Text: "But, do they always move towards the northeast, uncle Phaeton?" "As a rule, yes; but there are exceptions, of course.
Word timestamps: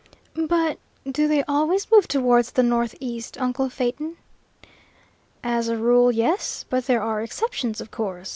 "But, 0.47 0.79
do 1.07 1.27
they 1.27 1.43
always 1.43 1.91
move 1.91 2.07
towards 2.07 2.53
the 2.53 2.63
northeast, 2.63 3.39
uncle 3.39 3.69
Phaeton?" 3.69 4.17
"As 5.43 5.67
a 5.67 5.77
rule, 5.77 6.11
yes; 6.11 6.65
but 6.71 6.87
there 6.87 7.03
are 7.03 7.21
exceptions, 7.21 7.79
of 7.79 7.91
course. 7.91 8.29